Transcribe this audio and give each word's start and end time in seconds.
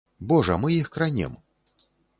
Божа, 0.31 0.57
мы 0.63 0.71
іх 0.79 0.91
кранем. 0.97 1.39